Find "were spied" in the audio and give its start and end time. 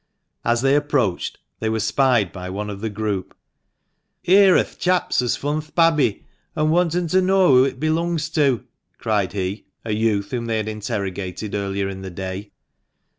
1.69-2.31